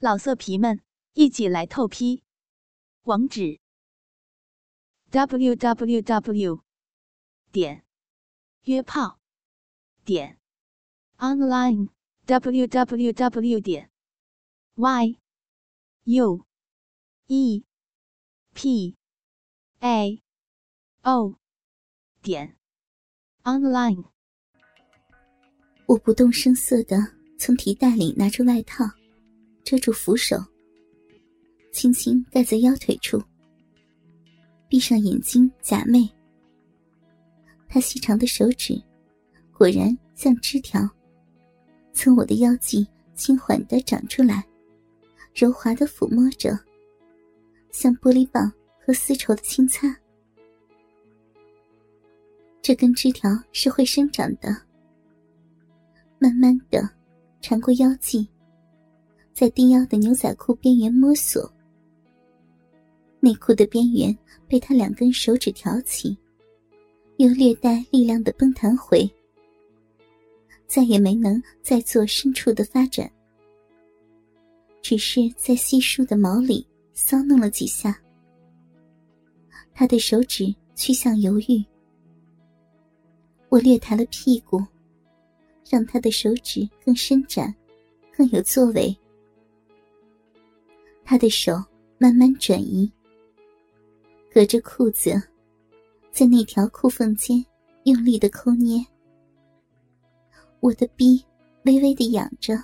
[0.00, 0.80] 老色皮们，
[1.14, 2.22] 一起来透批！
[3.02, 3.58] 网址
[5.10, 6.62] ：w w w
[7.50, 7.84] 点
[8.62, 9.18] 约炮
[10.04, 10.38] 点
[11.16, 11.88] online
[12.26, 13.90] w w w 点
[14.76, 15.18] y
[16.04, 16.46] u
[17.26, 17.64] e
[18.54, 18.96] p
[19.80, 20.22] a
[21.02, 21.34] o
[22.22, 22.56] 点
[23.42, 24.04] online。
[25.86, 26.96] 我不动声色的
[27.36, 28.97] 从提袋里拿出外套。
[29.68, 30.42] 遮住扶手，
[31.72, 33.22] 轻轻盖在腰腿处，
[34.66, 36.08] 闭上眼睛假寐。
[37.68, 38.82] 他细长的手指，
[39.52, 40.88] 果然像枝条，
[41.92, 44.42] 从我的腰际轻缓的长出来，
[45.34, 46.58] 柔滑的抚摸着，
[47.70, 48.50] 像玻璃棒
[48.80, 49.94] 和丝绸的轻擦。
[52.62, 54.48] 这根枝条是会生长的，
[56.18, 56.88] 慢慢的
[57.42, 58.26] 缠过腰际。
[59.38, 61.48] 在低腰的牛仔裤边缘摸索，
[63.20, 66.18] 内裤的边缘被他两根手指挑起，
[67.18, 69.08] 又略带力量的崩弹回，
[70.66, 73.08] 再也没能再做深处的发展，
[74.82, 77.96] 只是在稀疏的毛里搔弄了几下。
[79.72, 81.64] 他的手指趋向犹豫，
[83.50, 84.60] 我略抬了屁股，
[85.70, 87.54] 让他的手指更伸展，
[88.16, 88.92] 更有作为。
[91.10, 91.54] 他的手
[91.96, 92.92] 慢慢转移，
[94.30, 95.10] 隔着裤子，
[96.10, 97.42] 在那条裤缝间
[97.84, 98.84] 用力的抠捏。
[100.60, 101.24] 我的逼
[101.64, 102.62] 微微的痒着，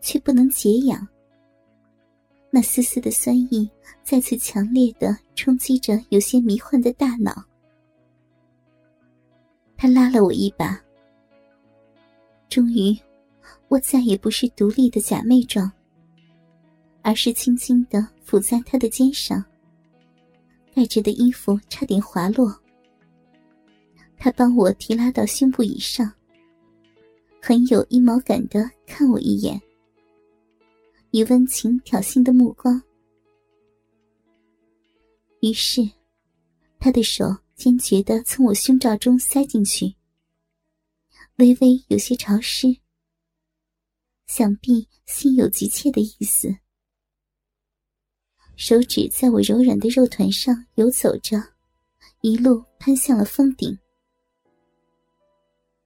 [0.00, 1.04] 却不能解痒。
[2.50, 3.68] 那丝丝的酸意
[4.04, 7.34] 再次强烈的冲击着有些迷幻的大脑。
[9.76, 10.80] 他拉了我一把，
[12.48, 12.96] 终于，
[13.66, 15.68] 我再也不是独立的假寐状。
[17.06, 19.44] 而是轻轻的抚在他的肩上，
[20.74, 22.52] 盖着的衣服差点滑落。
[24.18, 26.12] 他帮我提拉到胸部以上，
[27.40, 29.62] 很有阴谋感的看我一眼，
[31.12, 32.82] 以温情挑衅的目光。
[35.42, 35.88] 于是，
[36.80, 39.94] 他的手坚决的从我胸罩中塞进去，
[41.36, 42.76] 微微有些潮湿，
[44.26, 46.52] 想必心有急切的意思。
[48.56, 51.36] 手指在我柔软的肉团上游走着，
[52.22, 53.78] 一路攀向了峰顶。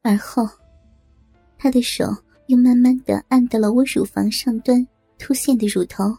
[0.03, 0.49] 而后，
[1.59, 2.07] 他的手
[2.47, 4.87] 又慢慢的按到了我乳房上端
[5.19, 6.17] 凸现的乳头，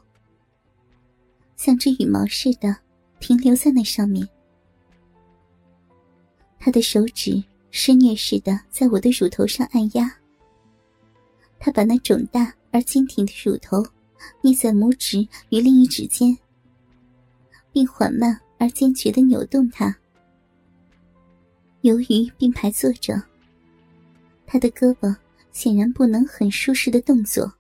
[1.56, 2.76] 像只羽毛似的
[3.22, 4.28] 停留在那上面。
[6.60, 7.42] 他的手指
[7.72, 10.14] 施虐似的在我的乳头上按压。
[11.58, 13.82] 他把那肿大而坚挺的乳头。
[14.44, 16.38] 捏在拇指与另一指间，
[17.72, 19.96] 并缓慢而坚决的扭动它。
[21.82, 23.22] 由于并排坐着，
[24.46, 25.16] 他的胳膊
[25.52, 27.52] 显然不能很舒适的动作，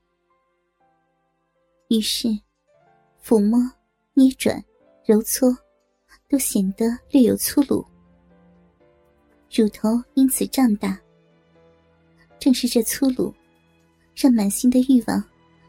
[1.87, 2.27] 于是
[3.23, 3.59] 抚摸、
[4.13, 4.63] 捏转、
[5.05, 5.57] 揉搓，
[6.29, 7.85] 都显得略有粗鲁。
[9.53, 10.99] 乳头因此胀大，
[12.39, 13.33] 正是这粗鲁，
[14.15, 15.23] 让满心的欲望。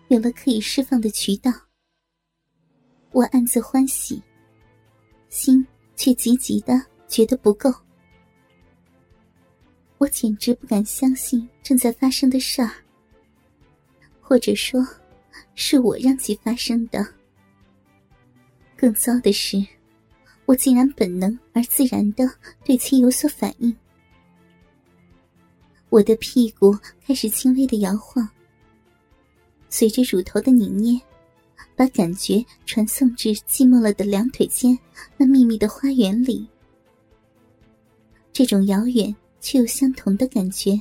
[0.09, 1.51] 有了可以释放的渠道，
[3.13, 4.23] 我暗自欢喜，
[5.33, 5.67] 心
[5.97, 6.79] 却急急的
[7.09, 7.73] 觉得不够。
[9.97, 12.71] 我简直不敢相信正在发生的事儿，
[14.21, 14.87] 或者说，
[15.55, 17.03] 是我让其发生的。
[18.77, 19.67] 更糟的是，
[20.45, 22.31] 我竟然本能而自然的
[22.63, 23.75] 对其有所反应。
[25.89, 26.77] 我的屁股
[27.07, 28.29] 开始轻微的摇晃。
[29.71, 31.01] 随着乳头的拧捏，
[31.75, 34.79] 把感觉传送至寂寞了的两腿间
[35.17, 36.47] 那秘密的花园里。
[38.33, 40.81] 这种遥远却又相同的感觉，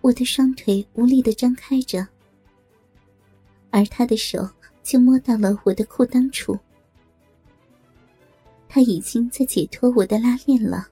[0.00, 2.06] 我的双腿无力的张开着，
[3.70, 4.48] 而他的手
[4.82, 6.58] 就摸到了我的裤裆处。
[8.68, 10.88] 他已经在解脱我的拉链了。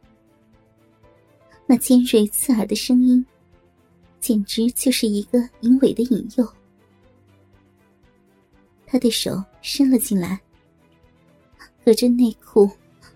[1.66, 3.24] 那尖锐刺耳的声音。
[4.20, 6.48] 简直就是一个淫猥的引诱。
[8.94, 10.40] 他的手伸了进来，
[11.84, 12.70] 隔着内裤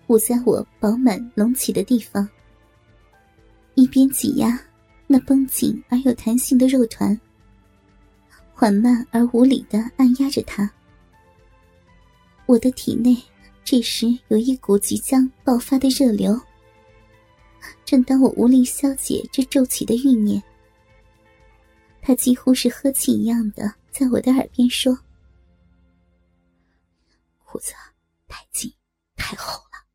[0.07, 2.27] 捂在我饱满隆起的地方，
[3.75, 4.59] 一边挤压
[5.07, 7.17] 那绷紧而有弹性的肉团，
[8.53, 10.69] 缓慢而无理的按压着它。
[12.45, 13.15] 我的体内
[13.63, 16.37] 这时有一股即将爆发的热流。
[17.85, 20.43] 正当我无力消解这骤起的欲念。
[22.01, 24.99] 他几乎是呵气一样的在我的耳边说
[27.59, 27.73] ：“子
[28.27, 28.73] 太紧，
[29.15, 29.85] 太厚了。”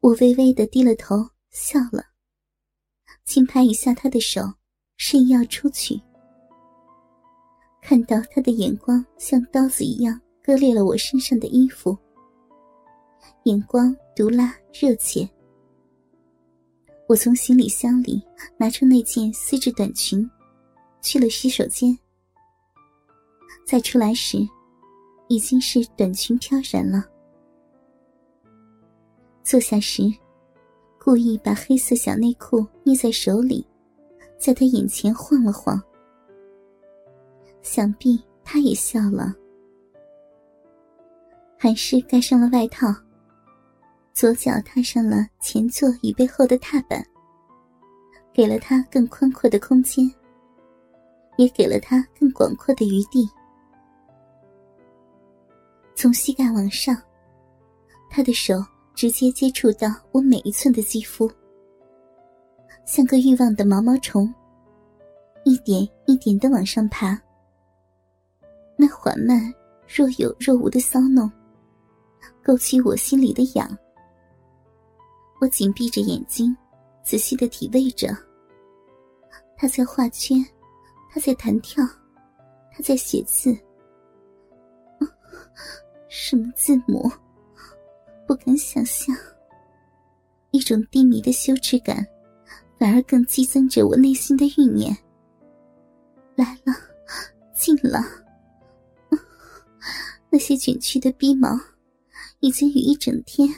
[0.00, 2.04] 我微微的低了头，笑了，
[3.24, 4.42] 轻拍一下他的手，
[4.96, 6.00] 示意要出去。
[7.82, 11.96] 看到他的眼光像刀子一样割裂了我身上的衣服，
[13.44, 15.28] 眼光毒辣热切。
[17.08, 18.22] 我从行李箱里
[18.58, 20.30] 拿出那件丝质短裙，
[21.00, 21.98] 去了洗手间。
[23.66, 24.38] 再出来时，
[25.28, 27.04] 已经是短裙飘然了。
[29.42, 30.02] 坐下时，
[30.98, 33.66] 故意把黑色小内裤捏在手里，
[34.38, 35.80] 在他眼前晃了晃。
[37.62, 39.34] 想必他也笑了，
[41.56, 42.94] 还是盖上了外套。
[44.14, 47.06] 左脚踏上了前座椅背后的踏板，
[48.32, 50.10] 给了他更宽阔的空间，
[51.36, 53.28] 也给了他更广阔的余地。
[56.00, 56.96] 从膝盖往上，
[58.08, 58.54] 他的手
[58.94, 61.28] 直接接触到我每一寸的肌肤，
[62.86, 64.32] 像个欲望的毛毛虫，
[65.44, 67.20] 一点一点的往上爬。
[68.76, 69.52] 那缓慢、
[69.88, 71.28] 若有若无的骚弄，
[72.44, 73.68] 勾起我心里的痒。
[75.40, 76.56] 我紧闭着眼睛，
[77.02, 78.16] 仔细的体味着。
[79.56, 80.46] 他在画圈，
[81.10, 81.84] 他在弹跳，
[82.70, 83.52] 他在写字。
[86.20, 87.08] 什么字母？
[88.26, 89.16] 不敢想象。
[90.50, 92.04] 一种低迷的羞耻感，
[92.76, 94.94] 反而更激增着我内心的欲念。
[96.34, 96.74] 来了，
[97.54, 98.04] 近了。
[100.28, 101.56] 那些卷曲的逼毛，
[102.40, 103.48] 已经有一整天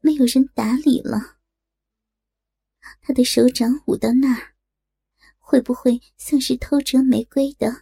[0.00, 1.36] 没有人打理了。
[3.00, 4.42] 他的手掌捂到那儿，
[5.38, 7.72] 会不会像是偷折玫瑰的，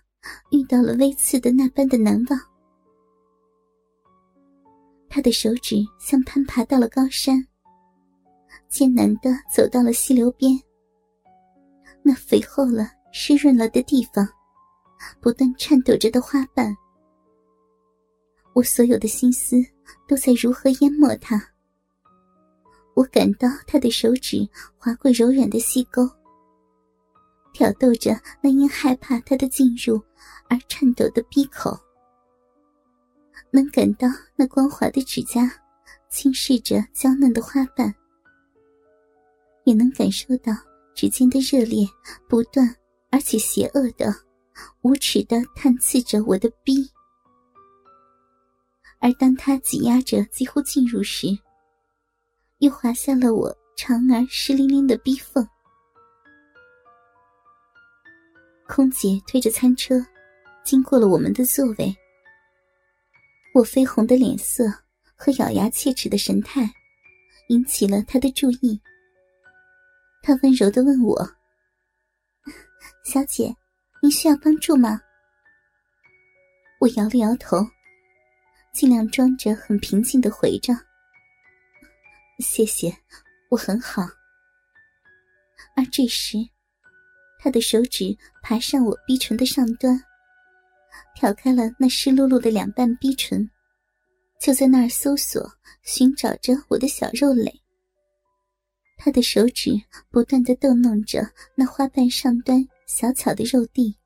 [0.50, 2.38] 遇到了微刺的那般的难忘？
[5.16, 7.42] 他的手指像攀爬到了高山，
[8.68, 10.60] 艰难的走到了溪流边。
[12.02, 14.28] 那肥厚了、湿润了的地方，
[15.18, 16.76] 不断颤抖着的花瓣。
[18.52, 19.56] 我所有的心思
[20.06, 21.42] 都在如何淹没他。
[22.94, 24.46] 我感到他的手指
[24.76, 26.06] 划过柔软的溪沟，
[27.54, 29.98] 挑逗着那因害怕他的进入
[30.50, 31.74] 而颤抖的闭口。
[33.56, 35.50] 能感到那光滑的指甲
[36.10, 37.94] 轻拭着娇嫩的花瓣，
[39.64, 40.52] 也能感受到
[40.94, 41.88] 指尖的热烈
[42.28, 42.76] 不断
[43.10, 44.14] 而且邪恶的、
[44.82, 46.86] 无耻的探刺着我的逼。
[48.98, 51.28] 而当他挤压着几乎进入时，
[52.58, 55.48] 又划下了我长而湿淋淋的逼缝。
[58.68, 60.04] 空姐推着餐车，
[60.62, 61.96] 经过了我们的座位。
[63.56, 64.64] 我绯红的脸色
[65.14, 66.70] 和咬牙切齿的神态，
[67.48, 68.78] 引起了他的注意。
[70.22, 71.26] 他温柔的问我
[73.02, 73.56] ：“小姐，
[74.02, 75.00] 您需要帮助吗？”
[76.80, 77.56] 我摇了摇头。
[78.74, 80.74] 尽量装着很平静的回着
[82.40, 82.94] ：“谢谢，
[83.48, 84.02] 我很好。”
[85.74, 86.36] 而这时，
[87.38, 89.98] 他的手指爬上我逼唇的上端，
[91.14, 93.50] 挑开了那湿漉漉的两半逼唇，
[94.38, 95.42] 就在那儿搜索、
[95.82, 97.62] 寻找着我的小肉蕾。
[98.98, 99.70] 他的手指
[100.10, 101.20] 不断的逗弄着
[101.54, 103.96] 那花瓣上端小巧的肉蒂，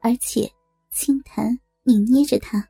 [0.00, 0.50] 而且
[0.90, 2.68] 轻弹、拧捏着它。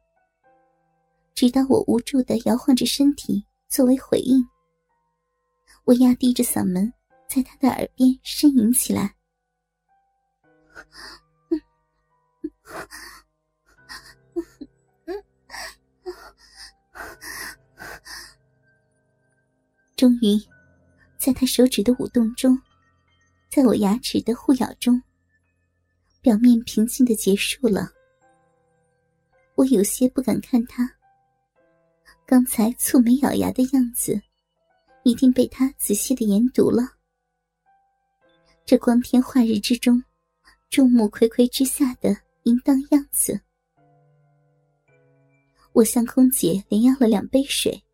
[1.35, 4.45] 直到我无助的摇晃着身体作为回应，
[5.85, 6.93] 我压低着嗓门
[7.29, 9.15] 在他的耳边呻吟起来。
[19.97, 20.41] 终于，
[21.19, 22.61] 在他手指的舞动中，
[23.51, 25.03] 在我牙齿的互咬中，
[26.21, 27.91] 表面平静的结束了。
[29.55, 30.89] 我有些不敢看他。
[32.25, 34.21] 刚才蹙眉咬牙的样子，
[35.03, 36.83] 一定被他仔细的研读了。
[38.65, 40.05] 这光天化日之中，
[40.69, 43.41] 众目睽睽之下的淫荡样子，
[45.79, 47.85] 我向空姐连要了两杯水。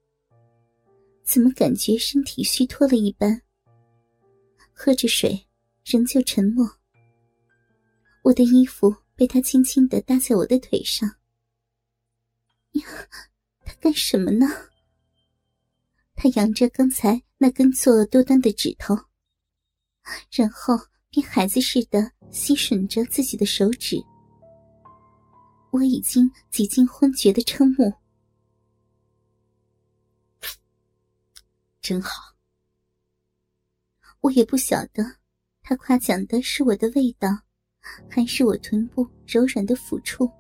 [1.23, 3.43] 怎么感觉身体虚脱了一般？
[4.73, 5.47] 喝着水，
[5.85, 6.67] 仍旧沉默。
[8.23, 11.07] 我的衣服被他轻轻的搭在我的腿上。
[12.73, 12.83] 呀。
[13.67, 14.47] 他干什么呢？
[16.15, 18.97] 他扬着刚才那根作恶多端的指头，
[20.33, 20.75] 然后
[21.11, 24.03] 便孩子似的吸吮着自己的手指。
[25.75, 27.95] 我已经几近昏厥的瞠目，
[31.81, 32.37] 真好。
[34.21, 35.03] 我也不晓得，
[35.63, 37.29] 他夸奖的是我的味道，
[38.09, 40.31] 还是我臀部柔软的抚触。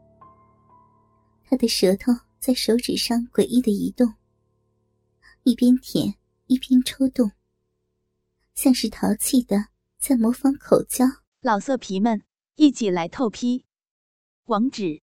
[1.43, 4.15] 他的舌头在手指上诡异的移动，
[5.43, 6.15] 一边舔
[6.47, 7.33] 一边抽动，
[8.55, 9.67] 像是淘气的
[9.99, 11.05] 在模仿口交。
[11.41, 12.23] 老色皮们，
[12.55, 13.65] 一起来透批！
[14.45, 15.03] 网址